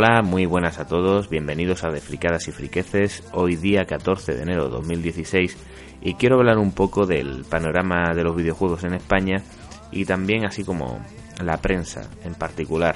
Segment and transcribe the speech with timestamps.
[0.00, 4.42] Hola, muy buenas a todos, bienvenidos a De Fricadas y Friqueces, hoy día 14 de
[4.42, 5.56] enero de 2016
[6.02, 9.42] y quiero hablar un poco del panorama de los videojuegos en España
[9.90, 11.04] y también así como
[11.42, 12.94] la prensa en particular.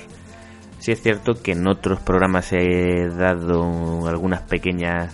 [0.79, 5.13] Sí es cierto que en otros programas he dado algunas pequeñas,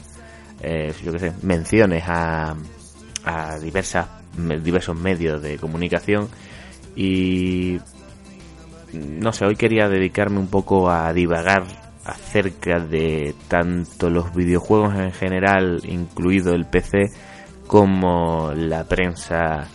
[0.60, 0.92] eh,
[1.40, 2.54] menciones a,
[3.24, 4.08] a diversas,
[4.62, 6.28] diversos medios de comunicación
[6.94, 7.78] y
[8.92, 11.64] no sé, hoy quería dedicarme un poco a divagar
[12.04, 17.10] acerca de tanto los videojuegos en general, incluido el PC,
[17.66, 19.68] como la prensa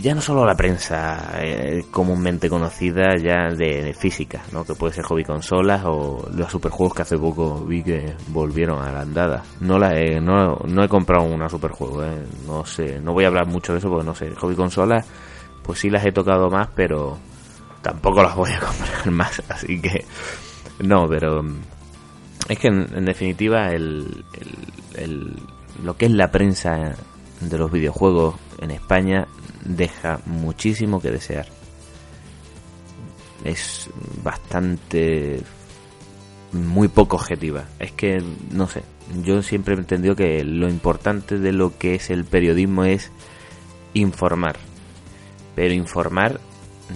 [0.00, 4.64] ya no solo la prensa eh, comúnmente conocida ya de, física, ¿no?
[4.64, 8.90] que puede ser hobby consolas o los superjuegos que hace poco vi que volvieron a
[8.90, 9.42] la andada.
[9.60, 12.24] No la he, no, no he comprado una superjuego, eh.
[12.46, 15.06] no sé, no voy a hablar mucho de eso porque no sé, hobby consolas
[15.62, 17.18] pues sí las he tocado más, pero
[17.82, 20.04] tampoco las voy a comprar más, así que
[20.80, 21.44] no, pero
[22.48, 24.24] es que en, definitiva el,
[24.96, 25.36] el,
[25.82, 26.94] lo que es la prensa
[27.40, 29.26] de los videojuegos en España
[29.64, 31.46] deja muchísimo que desear.
[33.44, 33.90] Es
[34.22, 35.42] bastante
[36.52, 37.64] muy poco objetiva.
[37.78, 38.82] Es que no sé,
[39.24, 43.10] yo siempre he entendido que lo importante de lo que es el periodismo es
[43.94, 44.56] informar.
[45.54, 46.40] Pero informar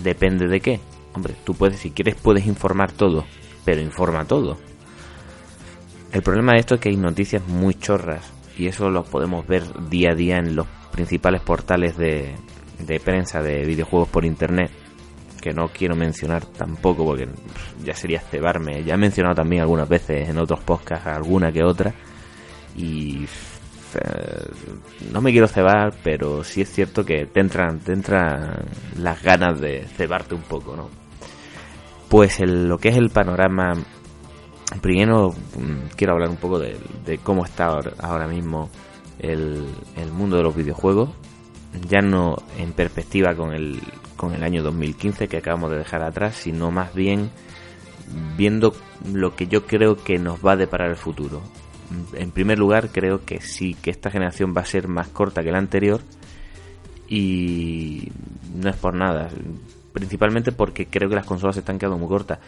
[0.02, 0.80] depende de qué.
[1.14, 3.24] Hombre, tú puedes, si quieres, puedes informar todo,
[3.64, 4.58] pero informa todo.
[6.12, 9.62] El problema de esto es que hay noticias muy chorras y eso lo podemos ver
[9.88, 12.34] día a día en los principales portales de,
[12.78, 14.70] de prensa de videojuegos por internet
[15.40, 17.28] que no quiero mencionar tampoco porque
[17.84, 18.82] ya sería cebarme.
[18.82, 21.94] Ya he mencionado también algunas veces en otros podcasts alguna que otra
[22.76, 23.26] y
[23.94, 24.50] eh,
[25.12, 28.64] no me quiero cebar, pero sí es cierto que te entran, te entran
[28.98, 30.88] las ganas de cebarte un poco, ¿no?
[32.08, 33.72] Pues lo que es el panorama,
[34.80, 36.76] primero mm, quiero hablar un poco de,
[37.22, 37.66] cómo está
[37.98, 38.70] ahora, mismo
[39.18, 39.66] el,
[39.96, 41.10] el, mundo de los videojuegos,
[41.88, 43.80] ya no en perspectiva con el,
[44.16, 47.30] con el año 2015 que acabamos de dejar atrás, sino más bien
[48.36, 48.72] viendo
[49.12, 51.42] lo que yo creo que nos va a deparar el futuro
[52.14, 55.52] en primer lugar, creo que sí, que esta generación va a ser más corta que
[55.52, 56.00] la anterior
[57.08, 58.10] y
[58.54, 59.28] no es por nada,
[59.92, 62.38] principalmente porque creo que las consolas se están quedando muy cortas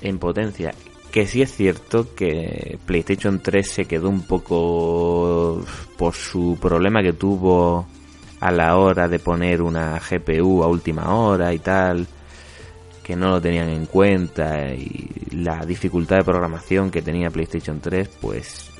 [0.00, 0.74] en potencia.
[1.10, 5.64] Que sí es cierto que PlayStation 3 se quedó un poco
[5.96, 7.86] por su problema que tuvo
[8.40, 12.06] a la hora de poner una GPU a última hora y tal,
[13.02, 18.08] que no lo tenían en cuenta y la dificultad de programación que tenía PlayStation 3,
[18.20, 18.75] pues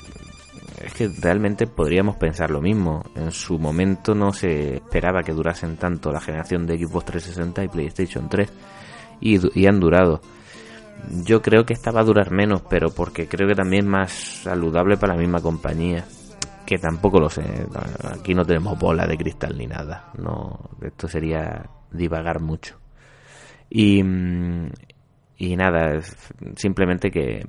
[0.83, 3.03] es que realmente podríamos pensar lo mismo.
[3.15, 7.69] En su momento no se esperaba que durasen tanto la generación de Xbox 360 y
[7.69, 8.53] PlayStation 3
[9.21, 10.21] y, han durado.
[11.25, 14.13] Yo creo que esta va a durar menos, pero porque creo que también es más
[14.13, 16.05] saludable para la misma compañía.
[16.67, 17.45] Que tampoco lo sé.
[18.11, 20.11] Aquí no tenemos bola de cristal ni nada.
[20.19, 22.77] No, esto sería divagar mucho.
[23.71, 24.71] Y, mm,
[25.39, 26.01] y nada,
[26.57, 27.47] simplemente que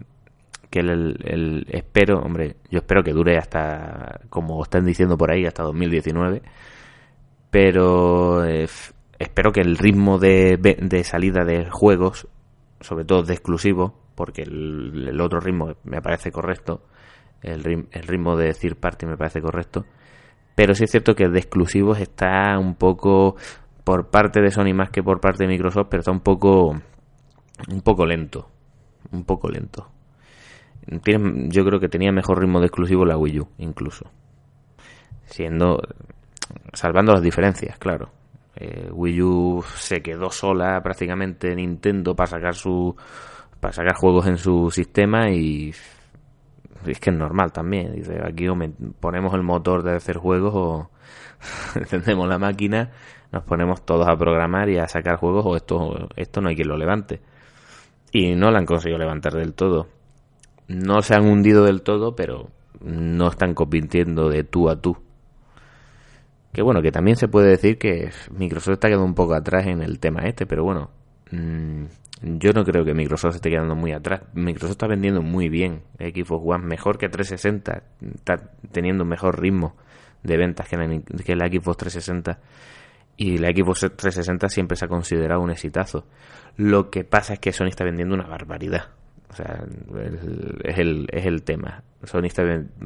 [0.69, 5.63] que el, espero, hombre, yo espero que dure hasta, como están diciendo por ahí, hasta
[5.63, 6.41] 2019,
[7.49, 8.67] pero eh,
[9.17, 12.27] espero que el ritmo de, de, salida de juegos,
[12.81, 16.83] sobre todo de exclusivos, porque el, otro ritmo me parece correcto,
[17.41, 19.85] el, el ritmo de third party me parece correcto,
[20.55, 23.35] pero sí es cierto que de exclusivos está un poco
[23.83, 26.75] por parte de Sony más que por parte de Microsoft, pero está un poco
[27.69, 28.49] un poco lento,
[29.11, 29.96] un poco lento
[30.88, 34.10] yo creo que tenía mejor ritmo de exclusivo la Wii U, incluso.
[35.25, 35.81] Siendo.
[36.74, 38.12] Salvando las diferencias, claro.
[38.56, 42.95] Eh, Wii U se quedó sola prácticamente Nintendo para sacar su.
[43.60, 45.74] para sacar juegos en su sistema y.
[46.86, 47.94] Es que es normal también.
[47.94, 48.48] Dice, aquí
[49.00, 50.92] ponemos el motor de hacer juegos o
[51.75, 52.92] encendemos la máquina,
[53.31, 56.69] nos ponemos todos a programar y a sacar juegos o esto, esto no hay quien
[56.69, 57.19] lo levante.
[58.12, 59.96] Y no lo han conseguido levantar del todo
[60.67, 62.49] no se han hundido del todo, pero
[62.81, 64.97] no están compitiendo de tú a tú.
[66.53, 69.81] Que bueno, que también se puede decir que Microsoft está quedando un poco atrás en
[69.81, 70.89] el tema este, pero bueno,
[71.31, 71.83] mm,
[72.21, 74.21] yo no creo que Microsoft esté quedando muy atrás.
[74.33, 77.83] Microsoft está vendiendo muy bien Xbox One, mejor que 360,
[78.15, 79.75] está teniendo un mejor ritmo
[80.23, 80.87] de ventas que la,
[81.23, 82.39] que la Xbox 360.
[83.17, 86.05] Y la Xbox 360 siempre se ha considerado un exitazo.
[86.55, 88.96] Lo que pasa es que Sony está vendiendo una barbaridad.
[89.29, 89.63] O sea,
[90.63, 91.83] es, el, es el tema.
[92.03, 92.44] Sony está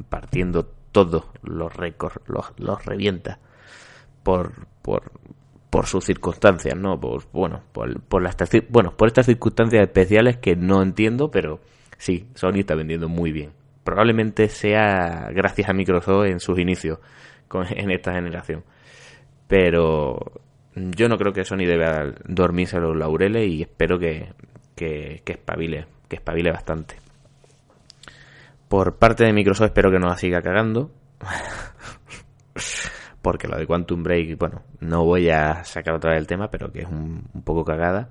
[0.08, 3.38] partiendo todos los récords, los, los revienta
[4.22, 5.12] por, por,
[5.70, 7.00] por sus circunstancias, ¿no?
[7.00, 8.36] Por, bueno, por, las,
[8.68, 11.60] bueno, por estas circunstancias especiales que no entiendo, pero
[11.96, 13.52] sí, Sony está vendiendo muy bien.
[13.84, 16.98] Probablemente sea gracias a Microsoft en sus inicios
[17.70, 18.64] en esta generación.
[19.48, 20.18] Pero
[20.74, 24.32] yo no creo que Sony deba dormirse a los laureles y espero que,
[24.74, 26.96] que, que espabile, que espabile bastante.
[28.68, 30.90] Por parte de Microsoft espero que no la siga cagando.
[33.22, 36.70] porque lo de Quantum Break, bueno, no voy a sacar otra vez el tema, pero
[36.70, 38.10] que es un, poco cagada,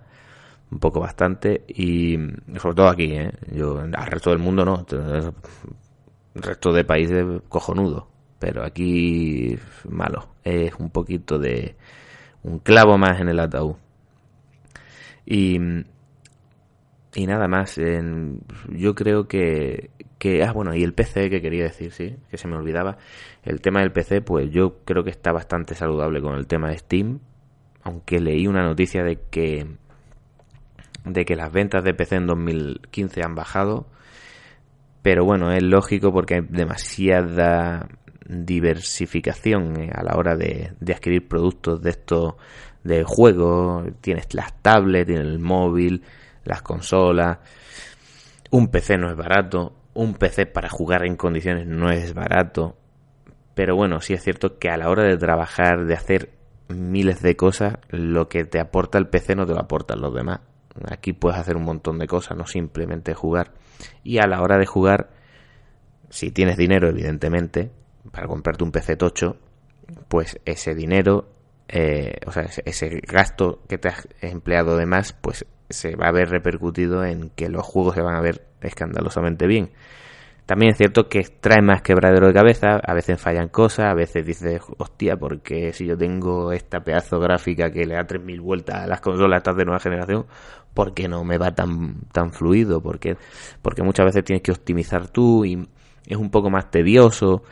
[0.71, 2.17] un poco bastante, y
[2.57, 3.31] sobre todo aquí, ¿eh?
[3.51, 8.07] Yo, al resto del mundo no, el resto de países cojonudo,
[8.39, 9.55] pero aquí
[9.87, 11.75] malo, es un poquito de
[12.41, 13.75] un clavo más en el ataúd.
[15.23, 15.59] Y,
[17.13, 17.77] y nada más,
[18.69, 22.47] yo creo que, que, ah, bueno, y el PC que quería decir, sí, que se
[22.47, 22.97] me olvidaba.
[23.43, 26.77] El tema del PC, pues yo creo que está bastante saludable con el tema de
[26.77, 27.19] Steam,
[27.83, 29.67] aunque leí una noticia de que
[31.03, 33.87] de que las ventas de PC en 2015 han bajado,
[35.01, 37.87] pero bueno, es lógico porque hay demasiada
[38.27, 42.35] diversificación eh, a la hora de, de adquirir productos de estos
[42.83, 46.03] de juego, tienes las tablets, tienes el móvil,
[46.43, 47.39] las consolas,
[48.51, 52.77] un PC no es barato, un PC para jugar en condiciones no es barato,
[53.53, 56.31] pero bueno, sí es cierto que a la hora de trabajar, de hacer
[56.69, 60.39] miles de cosas, lo que te aporta el PC no te lo aportan los demás.
[60.89, 63.53] Aquí puedes hacer un montón de cosas, no simplemente jugar.
[64.03, 65.09] Y a la hora de jugar,
[66.09, 67.71] si tienes dinero, evidentemente,
[68.11, 69.37] para comprarte un PC tocho,
[70.07, 71.29] pues ese dinero,
[71.67, 76.11] eh, o sea, ese gasto que te has empleado de más, pues se va a
[76.11, 79.71] ver repercutido en que los juegos se van a ver escandalosamente bien.
[80.45, 84.25] También es cierto que trae más quebradero de cabeza, a veces fallan cosas, a veces
[84.25, 88.87] dices, hostia, porque si yo tengo esta pedazo gráfica que le da 3.000 vueltas a
[88.87, 90.25] las consolas de nueva generación,
[90.73, 92.81] ¿por qué no me va tan, tan fluido?
[92.81, 93.15] Porque,
[93.61, 95.67] porque muchas veces tienes que optimizar tú y
[96.05, 97.43] es un poco más tedioso.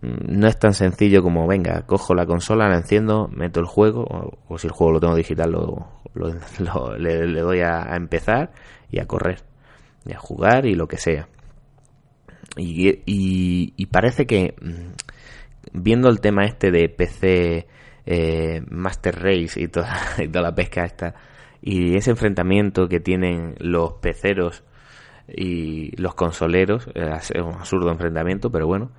[0.00, 4.04] Mm, no es tan sencillo como, venga, cojo la consola, la enciendo, meto el juego,
[4.48, 8.52] o, si el juego lo tengo digital, lo, le, doy a, empezar
[8.90, 9.40] y a correr,
[10.04, 11.28] y a jugar y lo que sea.
[12.56, 14.92] Y, y, parece que, mm,
[15.72, 17.66] viendo el tema este de PC,
[18.04, 21.14] eh, Master Race y toda, y toda la pesca esta,
[21.62, 24.64] y ese enfrentamiento que tienen los peceros
[25.28, 28.90] y los consoleros, es un absurdo enfrentamiento, pero bueno,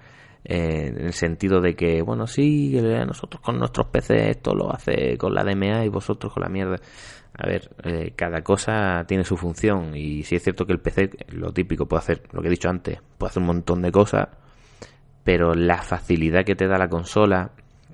[0.45, 2.73] en el sentido de que, bueno, sí,
[3.07, 6.77] nosotros con nuestros PC esto lo hace con la DMA y vosotros con la mierda.
[7.35, 11.09] A ver, eh, cada cosa tiene su función y si es cierto que el PC,
[11.29, 14.27] lo típico, puede hacer, lo que he dicho antes, puede hacer un montón de cosas,
[15.23, 17.51] pero la facilidad que te da la consola,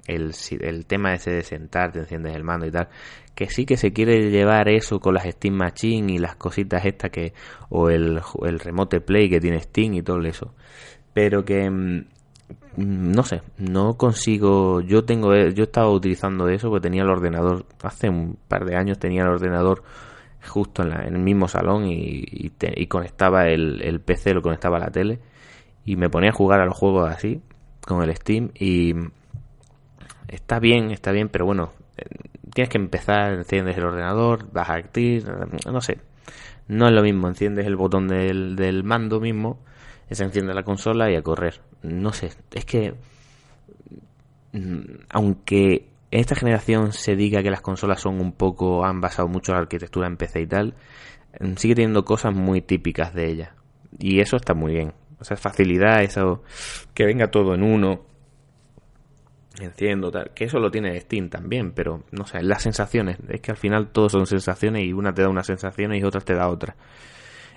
[0.08, 2.90] el, el tema ese de sentarte, enciendes el mando y tal,
[3.34, 7.12] que sí que se quiere llevar eso con las Steam Machine y las cositas estas
[7.12, 7.34] que,
[7.70, 10.54] o el, el Remote Play que tiene Steam y todo eso,
[11.14, 12.19] pero que Mm,
[12.80, 14.82] no sé, no consigo.
[14.82, 18.76] Yo tengo, eh, yo estaba utilizando eso porque tenía el ordenador hace un par de
[18.76, 19.84] años tenía el ordenador
[20.48, 25.20] justo en, el mismo salón y, y, conectaba el, PC, lo conectaba a la tele
[25.84, 27.42] y me ponía a jugar a los juegos así
[27.86, 28.96] con el Steam y
[30.30, 32.06] está bien, está bien, pero bueno, eh,
[32.54, 35.26] tienes que empezar, enciendes el ordenador, vas a actir,
[35.70, 36.00] no sé,
[36.70, 39.60] no es lo mismo, enciendes el botón del, del mando mismo
[40.16, 41.62] se enciende la consola y a correr.
[41.84, 42.94] No sé, es que
[44.54, 49.28] mm, aunque en esta generación se diga que las consolas son un poco, han basado
[49.28, 50.74] mucho la arquitectura en PC y tal,
[51.40, 53.56] mm, sigue teniendo cosas muy típicas de ella.
[54.00, 54.94] Y eso está muy bien.
[55.20, 56.44] O sea, facilidad, eso,
[56.94, 58.06] que venga todo en uno,
[59.60, 63.52] enciendo, tal, que eso lo tiene Steam también, pero no sé, las sensaciones, es que
[63.52, 66.48] al final todos son sensaciones y una te da una sensación y otra te da
[66.48, 66.76] otra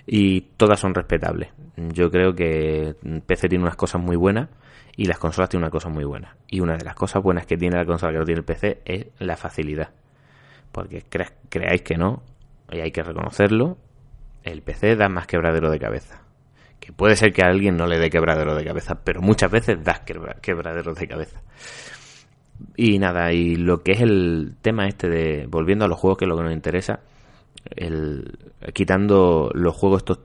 [0.07, 1.51] y todas son respetables.
[1.77, 2.95] Yo creo que
[3.27, 4.49] PC tiene unas cosas muy buenas
[4.97, 6.37] y las consolas tienen una cosa muy buena.
[6.49, 8.83] Y una de las cosas buenas que tiene la consola que no tiene el PC
[8.85, 9.91] es la facilidad.
[10.71, 11.05] Porque
[11.49, 12.23] creáis que no,
[12.71, 13.79] y hay que reconocerlo,
[14.43, 16.23] el PC da más quebradero de cabeza.
[16.81, 19.85] Que puede ser que a alguien no le dé quebradero de cabeza, pero muchas veces
[19.85, 21.41] da quebradero de cabeza.
[22.77, 26.25] Y nada, y lo que es el tema este de, volviendo a los juegos, que
[26.25, 27.01] es lo que nos interesa,
[27.65, 28.39] el,
[28.73, 30.21] quitando los juegos estos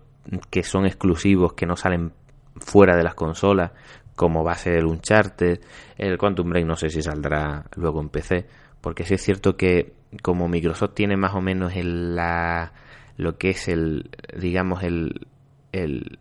[0.50, 2.12] que son exclusivos, que no salen
[2.58, 3.72] fuera de las consolas,
[4.16, 5.60] como va a ser el Uncharted,
[5.98, 8.46] el Quantum Break no sé si saldrá luego en PC,
[8.82, 12.74] porque sí es cierto que como Microsoft tiene más o menos el, la,
[13.18, 15.28] lo que es el, digamos, el,
[15.72, 16.20] el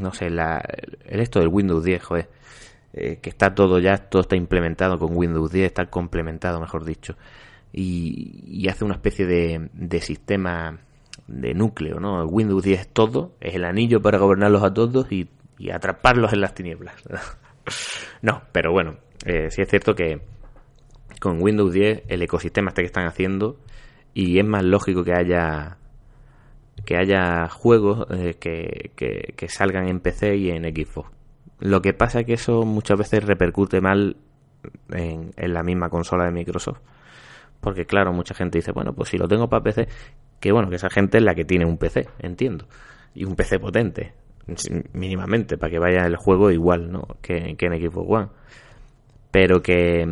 [0.00, 0.62] no sé, la,
[1.04, 2.30] el esto del Windows 10, joder,
[2.94, 7.16] eh, que está todo ya, todo está implementado con Windows 10, está complementado, mejor dicho
[7.76, 10.78] y, hace una especie de, sistema
[11.26, 12.24] de núcleo, ¿no?
[12.24, 15.28] Windows 10 es todo, es el anillo para gobernarlos a todos y,
[15.72, 16.94] atraparlos en las tinieblas.
[18.22, 20.20] no, pero bueno, eh, sí es cierto que
[21.20, 23.58] con Windows 10 el ecosistema este que están haciendo
[24.12, 25.78] y es más lógico que haya
[26.84, 31.10] que haya juegos eh, que, que, salgan en PC y en Xbox.
[31.58, 34.16] Lo que pasa es que eso muchas veces repercute mal
[34.90, 36.80] en la misma consola de Microsoft.
[37.66, 39.88] Porque claro, mucha gente dice, bueno, pues si lo tengo para PC,
[40.38, 42.68] que bueno, que esa gente es la que tiene un PC, entiendo.
[43.12, 44.12] Y un PC potente,
[44.92, 47.08] mínimamente, para que vaya el juego igual, ¿no?
[47.20, 48.28] Que, en Xbox One.
[49.32, 50.06] Pero que,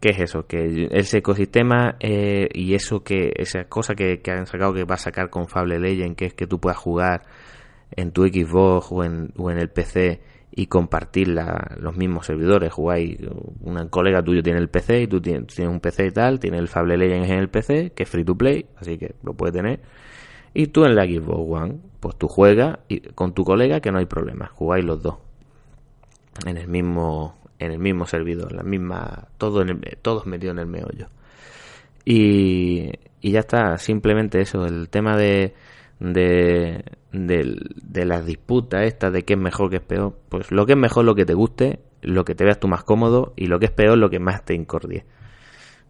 [0.00, 0.46] ¿qué es eso?
[0.46, 4.96] Que ese ecosistema eh, y eso que, esa cosa que, que, han sacado que va
[4.96, 7.22] a sacar con Fable Legend, que es que tú puedas jugar
[7.96, 10.20] en tu Xbox o en, o en el PC
[10.54, 12.72] y compartir los mismos servidores.
[12.72, 13.18] Jugáis,
[13.60, 16.68] un colega tuyo tiene el PC y tú tienes, un PC y tal, tiene el
[16.68, 19.80] Fable Legends en el PC, que es free to play, así que lo puedes tener.
[20.52, 23.98] Y tú en la Xbox One, pues tú juegas y, con tu colega que no
[23.98, 25.16] hay problema, jugáis los dos
[26.46, 30.66] en el mismo en el mismo servidor, la misma todo en todos metidos en el
[30.66, 31.08] meollo.
[32.04, 32.90] Y,
[33.20, 35.54] y ya está, simplemente eso, el tema de
[36.02, 40.72] de, de, las disputas estas de qué es mejor, qué es peor, pues lo que
[40.72, 43.60] es mejor lo que te guste, lo que te veas tú más cómodo y lo
[43.60, 45.04] que es peor lo que más te incordie.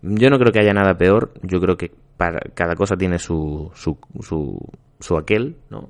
[0.02, 3.70] Yo no creo que haya nada peor, yo creo que para cada cosa tiene su,
[3.74, 4.58] su, su,
[5.00, 5.88] su aquel, ¿no?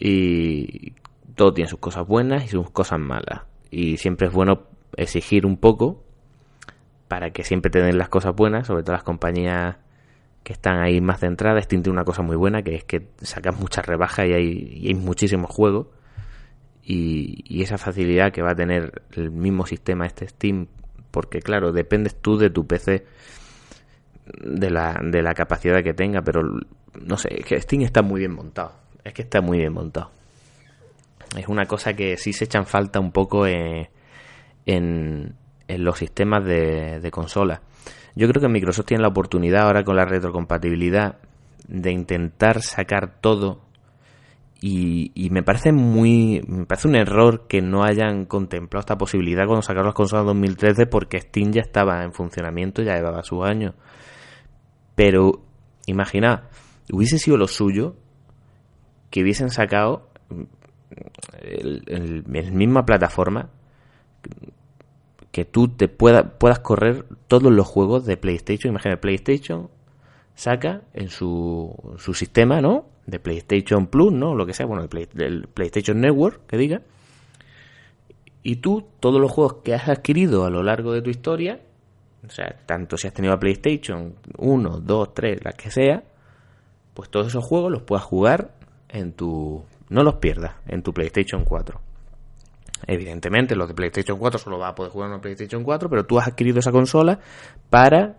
[0.00, 0.94] Y
[1.36, 3.42] todo tiene sus cosas buenas y sus cosas malas.
[3.70, 4.64] Y siempre es bueno
[4.96, 6.02] exigir un poco
[7.06, 9.76] para que siempre te den las cosas buenas, sobre todo las compañías
[10.42, 11.64] que están ahí más centradas.
[11.64, 14.88] Steam tiene una cosa muy buena, que es que sacas muchas rebajas y hay, y
[14.88, 15.86] hay muchísimos juegos.
[16.84, 20.66] Y, esa facilidad que va a tener el mismo sistema este Steam,
[21.12, 23.06] porque claro, dependes tú de tu PC,
[24.42, 26.42] de la, de la capacidad que tenga, pero
[27.00, 28.72] no sé, es que Steam está muy bien montado.
[29.04, 30.10] Es que está muy bien montado.
[31.36, 33.88] Es una cosa que sí se echan falta un poco en,
[34.66, 35.36] en,
[35.68, 37.62] los sistemas de, de consola
[38.14, 41.18] yo creo que Microsoft tiene la oportunidad ahora con la retrocompatibilidad
[41.68, 43.60] de intentar sacar todo
[44.64, 49.62] y, me parece muy me parece un error que no hayan contemplado esta posibilidad cuando
[49.62, 53.74] sacaron las consolas 2013 porque Steam ya estaba en funcionamiento ya llevaba sus años
[54.94, 55.42] pero
[55.86, 56.44] imagina
[56.92, 57.96] hubiese sido lo suyo
[59.10, 60.08] que hubiesen sacado
[61.40, 63.50] el, el misma plataforma
[65.32, 68.70] que tú te pueda, puedas correr todos los juegos de PlayStation.
[68.70, 69.70] Imagina, PlayStation
[70.34, 72.84] saca en su, su sistema, ¿no?
[73.06, 74.34] De PlayStation Plus, ¿no?
[74.34, 76.82] Lo que sea, bueno, del PlayStation Network, que diga.
[78.42, 81.60] Y tú, todos los juegos que has adquirido a lo largo de tu historia,
[82.26, 86.04] o sea, tanto si has tenido a PlayStation 1, 2, 3, las que sea,
[86.92, 88.52] pues todos esos juegos los puedas jugar
[88.88, 89.64] en tu...
[89.88, 91.80] No los pierdas en tu PlayStation 4.
[92.86, 96.18] Evidentemente, los de PlayStation 4 solo va a poder jugar en PlayStation 4, pero tú
[96.18, 97.20] has adquirido esa consola
[97.70, 98.18] para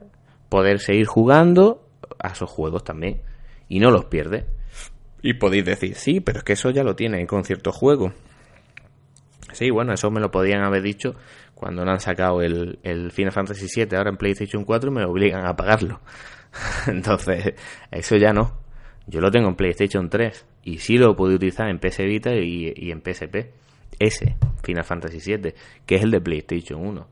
[0.49, 1.87] poder seguir jugando
[2.19, 3.21] a esos juegos también.
[3.67, 4.45] Y no los pierdes.
[5.21, 8.13] Y podéis decir, sí, pero es que eso ya lo tiene con ciertos juegos.
[9.51, 11.15] Sí, bueno, eso me lo podían haber dicho
[11.53, 15.05] cuando no han sacado el, el Final Fantasy VII ahora en PlayStation 4 y me
[15.05, 16.01] obligan a pagarlo.
[16.87, 17.53] Entonces,
[17.91, 18.59] eso ya no.
[19.05, 22.91] Yo lo tengo en PlayStation 3 y sí lo puedo utilizar en PS Vita y
[22.91, 23.63] en PSP
[23.99, 25.53] ese Final Fantasy VII,
[25.85, 27.07] que es el de PlayStation 1.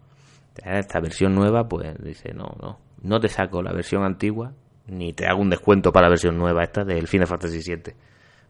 [0.63, 4.53] Esta versión nueva, pues dice, no, no, no te saco la versión antigua,
[4.87, 7.93] ni te hago un descuento para la versión nueva esta del Final Fantasy VII.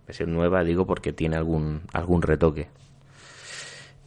[0.07, 2.69] Versión nueva, digo, porque tiene algún, algún retoque.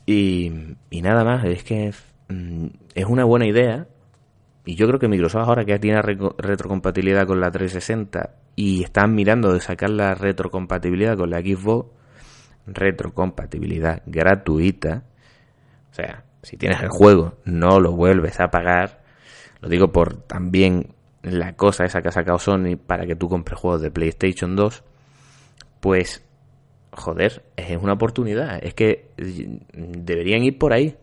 [0.06, 0.52] Y,
[0.90, 1.92] y nada más, es que
[2.28, 3.86] mm, es una buena idea.
[4.66, 9.14] Y yo creo que Microsoft ahora que ya tiene retrocompatibilidad con la 360 y están
[9.14, 11.90] mirando de sacar la retrocompatibilidad con la Xbox,
[12.66, 15.04] retrocompatibilidad gratuita.
[15.90, 19.02] O sea, si tienes el juego, no lo vuelves a pagar.
[19.60, 23.58] Lo digo por también la cosa esa que ha sacado Sony para que tú compres
[23.58, 24.82] juegos de PlayStation 2.
[25.80, 26.24] Pues,
[26.92, 28.58] joder, es una oportunidad.
[28.62, 30.96] Es que deberían ir por ahí.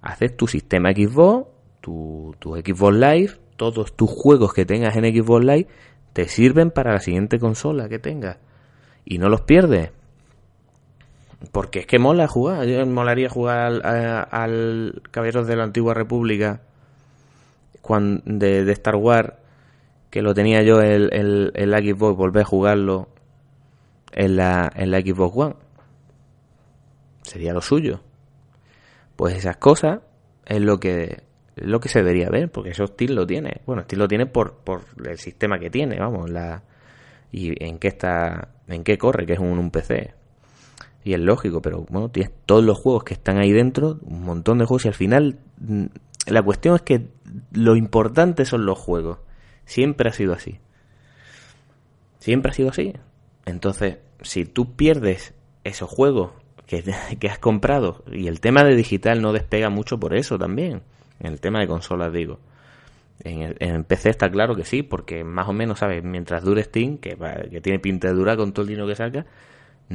[0.00, 1.48] Haces tu sistema Xbox,
[1.80, 5.68] tu, tu Xbox Live, todos tus juegos que tengas en Xbox Live
[6.12, 8.38] te sirven para la siguiente consola que tengas.
[9.04, 9.90] Y no los pierdes.
[11.50, 12.66] Porque es que mola jugar.
[12.66, 16.60] Yo molaría jugar al, al Caballeros de la Antigua República
[17.80, 19.32] cuando, de, Star Wars,
[20.10, 23.08] que lo tenía yo el, el, el Xbox, volver a jugarlo
[24.12, 25.54] en la, en la Xbox One.
[27.22, 28.00] Sería lo suyo.
[29.16, 30.00] Pues esas cosas
[30.46, 31.22] es lo que
[31.54, 33.60] lo que se debería ver, porque eso Steam lo tiene.
[33.66, 36.62] Bueno, Steam lo tiene por, por el sistema que tiene, vamos, la
[37.30, 40.14] y en qué está, en qué corre, que es un, un PC.
[41.04, 44.58] Y es lógico, pero bueno, tienes todos los juegos que están ahí dentro, un montón
[44.58, 45.86] de juegos, y al final mm,
[46.26, 47.08] la cuestión es que
[47.52, 49.18] lo importante son los juegos.
[49.64, 50.58] Siempre ha sido así.
[52.18, 52.94] Siempre ha sido así.
[53.46, 56.32] Entonces, si tú pierdes esos juegos
[56.66, 56.84] que,
[57.18, 60.82] que has comprado, y el tema de digital no despega mucho por eso también,
[61.20, 62.38] en el tema de consolas digo.
[63.24, 66.02] En, en, PC está claro que sí, porque más o menos, ¿sabes?
[66.02, 67.16] Mientras dure Steam, que,
[67.50, 69.26] que tiene pinta de durar con todo el dinero que saca,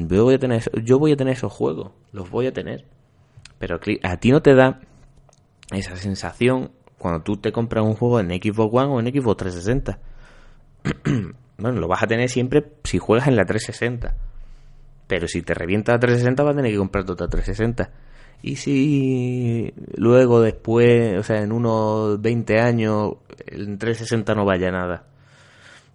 [0.08, 2.86] yo voy a tener, yo voy a tener esos juegos, los voy a tener.
[3.60, 4.80] Pero a ti no te da
[5.72, 10.00] esa sensación cuando tú te compras un juego en Xbox One o en Xbox 360.
[11.58, 14.16] bueno, lo vas a tener siempre si juegas en la 360.
[15.08, 17.90] Pero si te revienta la 360 vas a tener que comprarte otra 360.
[18.42, 23.14] Y si luego después, o sea, en unos 20 años,
[23.48, 25.06] en 360 no vaya nada.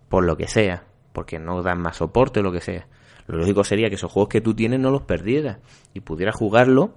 [0.09, 0.85] Por lo que sea.
[1.13, 2.87] Porque no dan más soporte o lo que sea.
[3.27, 5.59] Lo lógico sería que esos juegos que tú tienes no los perdieras.
[5.95, 6.95] Y pudieras jugarlo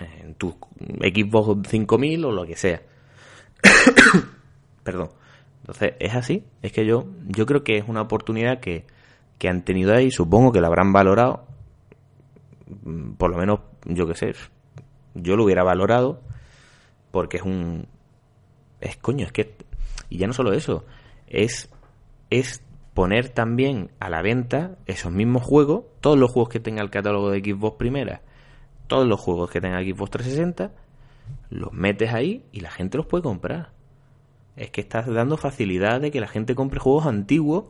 [0.00, 2.82] en tu Xbox 5000 o lo que sea.
[4.82, 5.10] Perdón.
[5.60, 6.44] Entonces, es así.
[6.62, 8.84] Es que yo, yo creo que es una oportunidad que,
[9.38, 10.10] que han tenido ahí.
[10.10, 11.46] Supongo que la habrán valorado.
[12.82, 14.34] Mm, por lo menos, yo qué sé.
[15.14, 16.20] Yo lo hubiera valorado.
[17.10, 17.86] Porque es un.
[18.80, 19.56] Es coño, es que.
[20.10, 20.84] Y ya no solo eso.
[21.26, 21.70] Es.
[22.30, 22.62] Es
[22.94, 25.84] poner también a la venta esos mismos juegos.
[26.00, 28.22] Todos los juegos que tenga el catálogo de Xbox primera
[28.86, 30.72] todos los juegos que tenga Xbox 360,
[31.50, 33.70] los metes ahí y la gente los puede comprar.
[34.56, 37.64] Es que estás dando facilidad de que la gente compre juegos antiguos,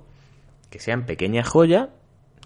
[0.71, 1.89] que sean pequeñas joyas,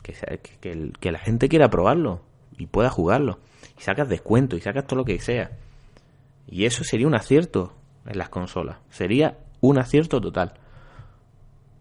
[0.03, 0.14] que,
[0.61, 2.23] que, que la gente quiera probarlo
[2.57, 3.41] y pueda jugarlo.
[3.79, 5.51] Y sacas descuento y sacas todo lo que sea.
[6.47, 7.75] Y eso sería un acierto
[8.07, 8.79] en las consolas.
[8.91, 10.55] Sería un acierto total.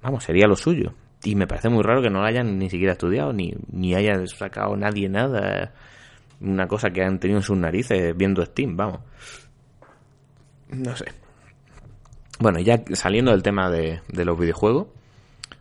[0.07, 0.93] Vamos, sería lo suyo.
[1.21, 4.25] Y me parece muy raro que no lo hayan ni siquiera estudiado, ni, ni haya
[4.27, 5.73] sacado nadie nada
[6.39, 9.01] una cosa que han tenido en sus narices viendo Steam, vamos.
[10.69, 11.07] No sé.
[12.39, 14.87] Bueno, ya saliendo del tema de, de los videojuegos,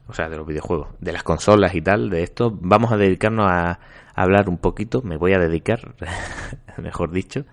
[0.06, 3.50] o sea, de los videojuegos, de las consolas y tal, de esto, vamos a dedicarnos
[3.50, 3.80] a,
[4.14, 5.92] hablar un poquito, me voy a dedicar,
[6.78, 7.46] mejor dicho,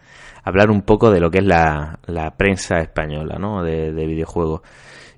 [0.43, 3.63] a hablar un poco de lo que es la, la prensa española, ¿no?
[3.63, 4.62] De, de videojuegos.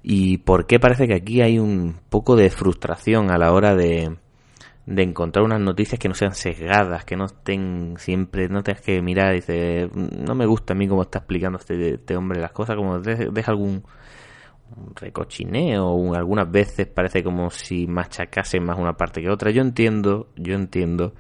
[0.07, 4.15] Y por qué parece que aquí hay un poco de frustración a la hora de,
[4.85, 9.01] de encontrar unas noticias que no sean sesgadas, que no estén siempre, no tengas que
[9.01, 12.51] mirar y decir, no me gusta a mí cómo está explicando este, este hombre las
[12.51, 13.83] cosas, como deja algún
[14.93, 19.49] recochineo, algunas veces parece como si machacase más una parte que otra.
[19.49, 21.15] Yo entiendo, yo entiendo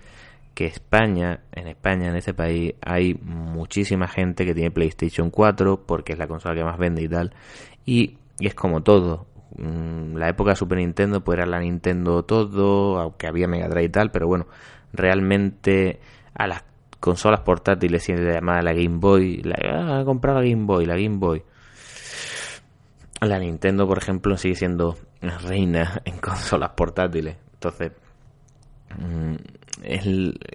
[0.53, 6.13] que España, en España, en ese país, hay muchísima gente que tiene PlayStation 4 porque
[6.13, 7.33] es la consola que más vende y tal.
[7.83, 12.23] Y, y es como todo, Mm, la época de Super Nintendo pues era la Nintendo
[12.25, 14.47] todo, aunque había Mega Drive y tal, pero bueno,
[14.91, 15.99] realmente
[16.33, 16.63] a las
[16.99, 21.43] consolas portátiles se llamada la Game Boy, la, ah, la Game Boy, la Game Boy.
[23.21, 27.37] La Nintendo, por ejemplo, sigue siendo reina en consolas portátiles.
[27.53, 27.93] Entonces,
[28.97, 29.35] mm,
[29.83, 30.05] es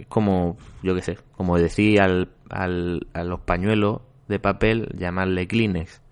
[0.08, 6.02] como, yo qué sé, como decía al, al, a los pañuelos de papel, llamarle Kleenex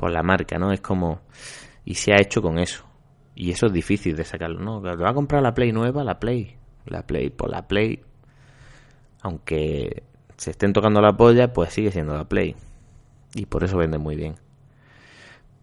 [0.00, 0.72] por la marca, ¿no?
[0.72, 1.20] Es como
[1.84, 2.86] y se ha hecho con eso.
[3.34, 4.80] Y eso es difícil de sacarlo, ¿no?
[4.80, 6.02] ¿Te va a comprar la Play nueva?
[6.04, 6.56] La Play.
[6.86, 8.00] La Play, por la Play.
[9.20, 10.04] Aunque
[10.38, 12.56] se estén tocando la polla, pues sigue siendo la Play.
[13.34, 14.36] Y por eso vende muy bien.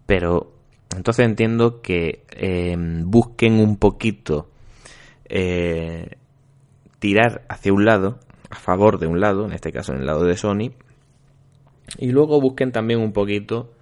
[0.06, 0.52] Pero
[0.94, 4.50] entonces entiendo que em, busquen un poquito
[5.24, 6.16] eh,
[7.00, 8.20] tirar hacia un lado,
[8.50, 10.70] a favor de un lado, en este caso en el lado de Sony,
[11.98, 13.72] y luego busquen también un poquito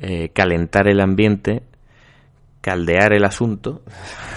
[0.00, 1.62] eh, calentar el ambiente
[2.60, 3.82] caldear el asunto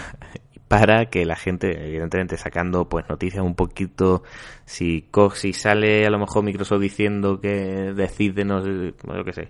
[0.67, 4.24] para que la gente, evidentemente, sacando pues noticias un poquito,
[4.63, 8.93] si si sale a lo mejor Microsoft diciendo que decide, no sé,
[9.26, 9.50] que sé,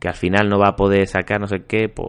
[0.00, 2.08] que al final no va a poder sacar no sé qué, pues,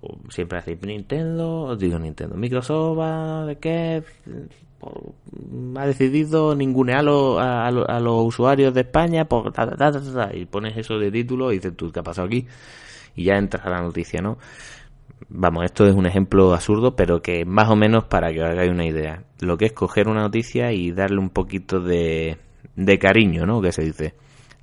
[0.00, 4.02] pues siempre así Nintendo, digo Nintendo, Microsoft de qué,
[5.76, 9.52] ha decidido ningunear a, a, los usuarios de España, por
[10.34, 12.46] y pones eso de título y dices tú, ¿qué ha pasado aquí?
[13.14, 14.38] Y ya entras a la noticia, ¿no?
[15.28, 18.70] Vamos, esto es un ejemplo absurdo, pero que más o menos para que os hagáis
[18.70, 19.24] una idea.
[19.40, 22.38] Lo que es coger una noticia y darle un poquito de,
[22.76, 23.60] de cariño, ¿no?
[23.60, 24.14] Que se dice.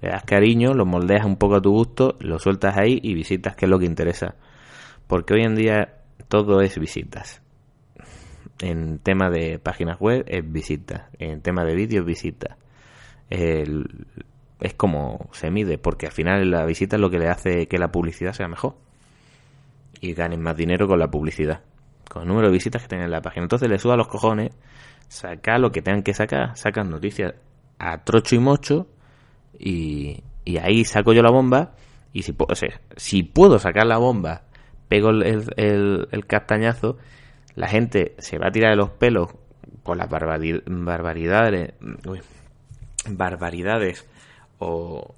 [0.01, 3.55] Le das cariño, lo moldeas un poco a tu gusto, lo sueltas ahí y visitas,
[3.55, 4.36] que es lo que interesa.
[5.08, 7.41] Porque hoy en día todo es visitas.
[8.62, 11.04] En tema de páginas web es visitas.
[11.17, 12.58] En tema de vídeos, visitas.
[13.30, 17.78] es como se mide, porque al final la visita es lo que le hace que
[17.78, 18.76] la publicidad sea mejor.
[20.02, 21.62] Y ganen más dinero con la publicidad,
[22.10, 23.43] con el número de visitas que tienen en la página.
[23.43, 24.52] Entonces le suba los cojones,
[25.08, 27.34] saca lo que tengan que sacar, sacan noticias
[27.80, 28.88] a trocho y mocho,
[29.58, 31.76] y, y ahí saco yo la bomba,
[32.13, 32.54] y si, puedo,
[32.95, 34.43] si puedo sacar la bomba,
[34.88, 35.24] pego el,
[35.58, 36.98] el, el castañazo,
[37.60, 39.30] la gente se va a tirar de los pelos
[39.84, 40.63] con las barbaridades,
[43.10, 44.08] barbaridades
[44.60, 45.15] o,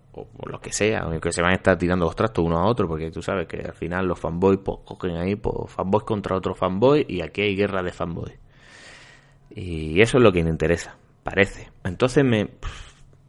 [0.47, 3.11] lo que sea, que se van a estar tirando los trastos uno a otro, porque
[3.11, 7.05] tú sabes que al final los fanboys pues, cogen ahí pues, fanboys contra otro fanboy
[7.07, 8.33] y aquí hay guerra de fanboys.
[9.51, 11.69] Y eso es lo que me interesa, parece.
[11.83, 12.49] Entonces me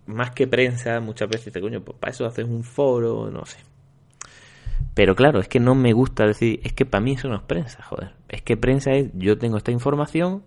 [0.06, 3.58] más que prensa, muchas veces te coño, pues para eso haces un foro, no sé.
[4.94, 7.42] Pero claro, es que no me gusta decir, es que para mí eso no es
[7.42, 8.12] prensa, joder.
[8.28, 10.42] Es que prensa es, yo tengo esta información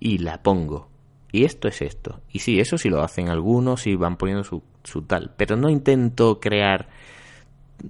[0.00, 0.88] y la pongo.
[1.30, 2.20] Y esto es esto.
[2.32, 5.32] Y sí, eso sí lo hacen algunos y van poniendo su, su tal.
[5.36, 6.88] Pero no intento crear...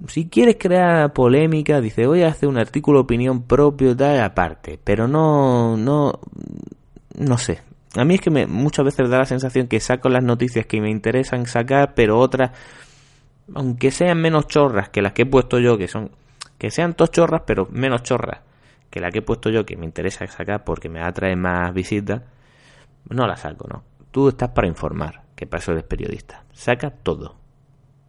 [0.07, 4.79] Si quieres crear polémica, dice, voy a hacer un artículo opinión propio, tal, aparte.
[4.83, 6.19] Pero no, no,
[7.17, 7.61] no sé.
[7.95, 10.79] A mí es que me, muchas veces da la sensación que saco las noticias que
[10.79, 12.51] me interesan sacar, pero otras
[13.55, 16.11] aunque sean menos chorras que las que he puesto yo, que son,
[16.57, 18.41] que sean dos chorras, pero menos chorras
[18.89, 22.23] que la que he puesto yo, que me interesa sacar porque me atrae más visitas,
[23.09, 23.83] no la saco, no.
[24.11, 26.43] Tú estás para informar, que para eso eres periodista.
[26.53, 27.35] Saca todo.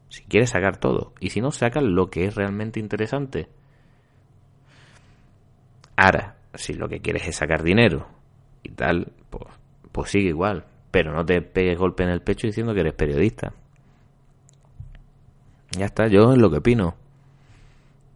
[0.08, 1.12] Si quieres sacar todo.
[1.20, 3.48] Y si no, saca lo que es realmente interesante.
[5.96, 8.08] Ahora, si lo que quieres es sacar dinero
[8.62, 9.44] y tal, pues,
[9.92, 10.64] pues sigue igual.
[10.90, 13.52] Pero no te pegues golpe en el pecho diciendo que eres periodista.
[15.72, 16.94] Ya está, yo es lo que opino.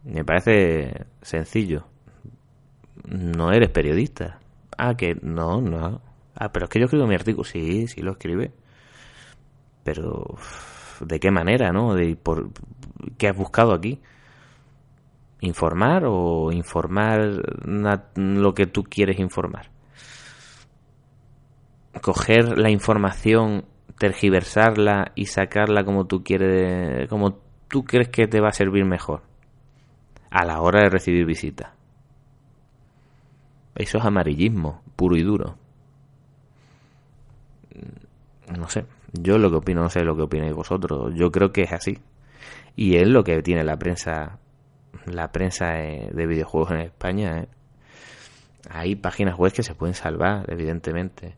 [0.03, 1.85] Me parece sencillo.
[3.07, 4.39] No eres periodista.
[4.77, 6.01] Ah, que no, no.
[6.35, 7.43] Ah, pero es que yo escribo mi artículo.
[7.43, 8.51] Sí, sí lo escribe.
[9.83, 10.35] Pero,
[10.99, 11.93] ¿de qué manera, no?
[11.93, 12.49] De, por,
[13.17, 14.01] ¿Qué has buscado aquí?
[15.41, 17.41] ¿Informar o informar
[18.15, 19.69] lo que tú quieres informar?
[22.01, 23.65] Coger la información,
[23.97, 27.44] tergiversarla y sacarla como tú quieres, como
[27.75, 29.21] tú crees que te va a servir mejor
[30.29, 31.75] a la hora de recibir visita?
[33.75, 35.57] Eso es amarillismo, puro y duro.
[37.75, 41.13] Mm, no sé, yo lo que opino, no sé lo que opináis vosotros.
[41.15, 41.99] Yo creo que es así.
[42.77, 44.39] Y es lo que tiene la prensa,
[45.05, 47.39] la prensa de videojuegos en España.
[47.39, 47.49] ¿eh?
[48.69, 51.35] Hay páginas web que se pueden salvar, evidentemente.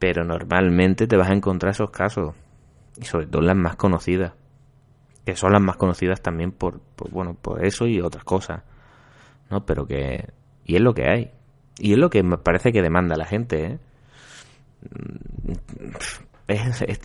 [0.00, 2.34] Pero normalmente te vas a encontrar esos casos.
[3.00, 4.32] Y sobre todo las más conocidas
[5.24, 8.62] que son las más conocidas también por, bueno por eso y otras cosas
[9.50, 10.32] no pero que
[10.66, 11.30] y es lo que hay.
[11.78, 13.78] Y es lo que me parece que demanda la gente ¿eh?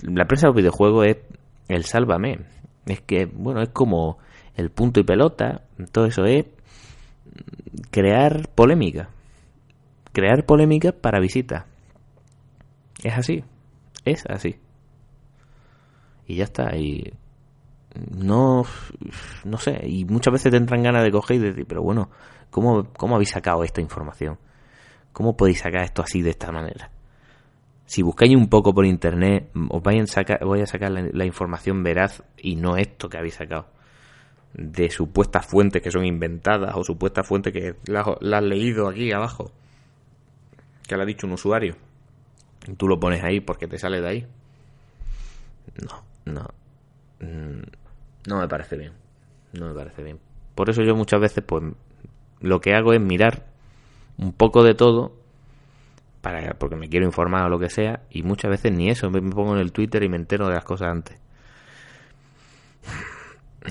[0.03, 1.17] la prensa de los videojuegos es
[1.67, 2.39] el sálvame.
[2.85, 4.19] Es que bueno es como
[4.55, 6.45] el punto y pelota todo eso es
[7.91, 9.09] crear polémica.
[10.13, 11.65] Crear polémica para visita
[13.03, 13.43] es así
[14.05, 14.57] es así.
[16.27, 17.13] Y ya está y
[17.95, 18.63] no,
[19.45, 22.09] no sé, y muchas veces tendrán ganas de coger y decir, pero bueno,
[22.49, 24.37] ¿cómo, cómo habéis sacado esta información?
[25.11, 26.91] ¿Cómo podéis sacar esto así de esta manera?
[27.85, 31.81] Si buscáis un poco por internet, os vayan a sacar, voy a sacar la, información
[31.81, 33.67] veraz y no esto que habéis sacado.
[34.53, 39.11] De supuestas fuentes que son inventadas o supuestas fuentes que las la has leído aquí
[39.11, 39.51] abajo.
[40.87, 41.75] Que lo ha dicho un usuario.
[42.67, 44.27] Y tú lo pones ahí porque te sale de ahí.
[45.81, 46.58] No, no.
[47.19, 47.61] Mm,
[48.27, 48.93] no me parece bien.
[49.53, 50.19] No me parece bien.
[50.55, 51.63] Por eso yo muchas veces, pues,
[52.41, 53.45] lo que hago es mirar
[54.17, 55.13] un poco de todo,
[56.21, 59.21] para, porque me quiero informar o lo que sea, y muchas veces ni eso, me
[59.21, 61.17] pongo en el Twitter y me entero de las cosas antes.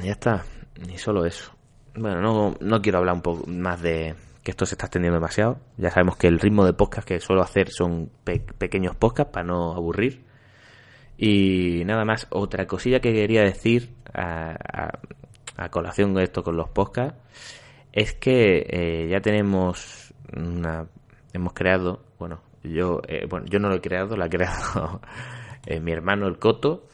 [0.03, 0.45] Ya está,
[0.87, 1.53] ni solo eso.
[1.95, 5.59] Bueno, no, no quiero hablar un poco más de que esto se está extendiendo demasiado.
[5.77, 9.75] Ya sabemos que el ritmo de podcast que suelo hacer son pequeños podcasts para no
[9.75, 10.25] aburrir.
[11.21, 14.57] Y nada más, otra cosilla que quería decir a,
[15.73, 17.19] colación de esto con los podcasts
[17.93, 20.87] es que eh, ya tenemos una
[21.33, 25.01] hemos creado bueno yo eh, bueno yo no lo he creado lo ha creado
[25.67, 26.87] eh, mi hermano el Coto.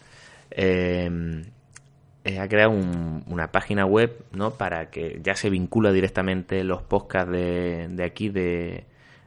[2.27, 7.89] Ha creado una página web no para que ya se vincula directamente los podcasts de,
[7.91, 8.87] de aquí de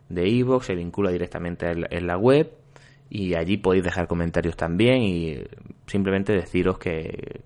[0.09, 2.56] de Evox se vincula directamente en la web
[3.09, 5.43] y allí podéis dejar comentarios también y
[5.85, 7.41] simplemente deciros que,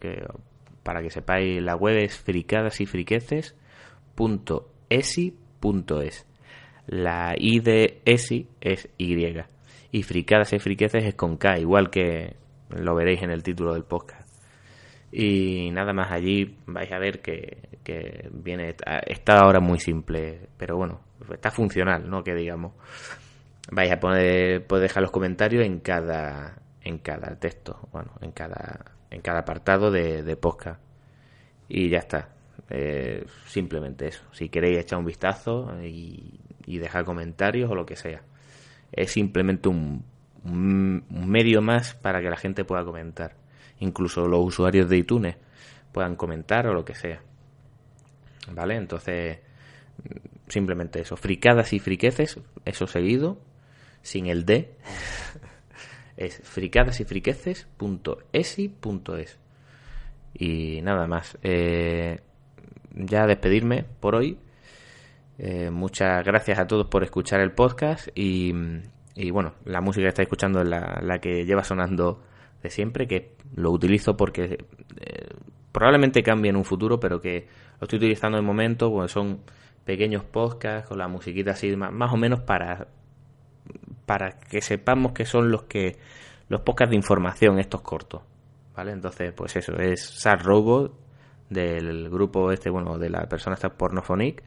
[0.84, 3.56] para que sepáis la web es fricadas y friqueces
[6.88, 9.16] la i de esi es y
[9.92, 12.36] y fricadas y friqueces es con k igual que
[12.70, 14.30] lo veréis en el título del podcast.
[15.12, 20.78] Y nada más allí vais a ver que, que viene, está ahora muy simple, pero
[20.78, 21.02] bueno,
[21.34, 22.24] está funcional, ¿no?
[22.24, 22.74] Que digamos.
[23.72, 28.86] Vais a poner, poder dejar los comentarios en cada, en cada texto, bueno, en cada,
[29.10, 30.82] en cada apartado de, de podcast.
[31.68, 32.30] Y ya está.
[32.70, 34.24] Eh, simplemente eso.
[34.32, 38.22] Si queréis echar un vistazo y, dejar comentarios o lo que sea.
[38.94, 40.06] Es simplemente un,
[40.46, 43.36] un, medio más para que la gente pueda comentar.
[43.80, 45.36] Incluso los usuarios de iTunes
[45.92, 47.22] puedan comentar o lo que sea.
[48.54, 48.76] ¿Vale?
[48.76, 49.40] Entonces,
[50.48, 51.18] simplemente eso.
[51.18, 53.38] Fricadas y friqueces, eso seguido,
[54.02, 54.72] sin el D.
[56.18, 57.06] es fricadas y.
[60.34, 61.38] Y nada más.
[61.44, 62.20] Eh,
[62.94, 64.38] ya despedirme por hoy.
[65.38, 68.54] Eh, muchas gracias a todos por escuchar el podcast y,
[69.32, 72.22] bueno, la música que estáis escuchando es la, que lleva sonando
[72.62, 74.66] de siempre, que lo utilizo porque
[75.00, 75.28] eh,
[75.72, 77.48] probablemente cambie en un futuro, pero que
[77.80, 79.40] lo estoy utilizando en momento, pues son
[79.84, 82.88] pequeños podcasts con la musiquita así, más, más o menos para,
[84.12, 85.98] para que sepamos que son los que
[86.50, 88.22] los podcasts de información, estos cortos.
[88.76, 88.92] ¿Vale?
[88.92, 90.94] Entonces, pues eso, es SAR Robot
[91.50, 94.44] del grupo este, bueno, de la persona esta Pornofonic.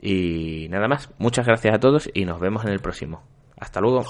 [0.00, 3.22] Y nada más, muchas gracias a todos y nos vemos en el próximo.
[3.58, 4.06] Hasta luego.